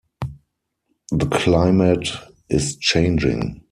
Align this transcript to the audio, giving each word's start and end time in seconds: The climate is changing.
The 1.11 1.27
climate 1.27 2.07
is 2.49 2.75
changing. 2.77 3.59